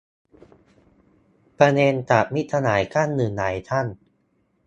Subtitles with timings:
[1.57, 3.87] ประเด็นจาก มิตรสหายท่านหนึ่ง หลายท่าน